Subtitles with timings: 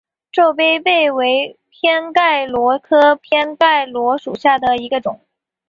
[0.31, 5.21] 皱杯贝为偏盖螺科偏盖螺属下的一个种。